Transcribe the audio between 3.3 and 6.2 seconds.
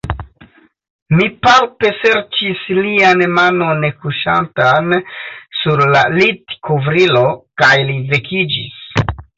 manon kuŝantan sur la